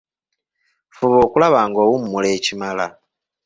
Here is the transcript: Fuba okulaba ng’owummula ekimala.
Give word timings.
Fuba 0.95 1.17
okulaba 1.25 1.59
ng’owummula 1.69 2.27
ekimala. 2.37 2.87